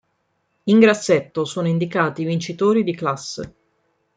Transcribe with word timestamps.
In 0.63 0.79
grassetto 0.79 1.45
sono 1.45 1.67
indicati 1.67 2.23
i 2.23 2.25
vincitori 2.25 2.83
di 2.83 2.95
classe. 2.95 3.55